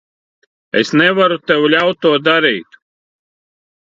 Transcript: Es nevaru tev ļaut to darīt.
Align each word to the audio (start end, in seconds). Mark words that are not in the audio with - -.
Es 0.79 0.93
nevaru 1.01 1.37
tev 1.51 1.67
ļaut 1.75 2.01
to 2.07 2.13
darīt. 2.29 2.81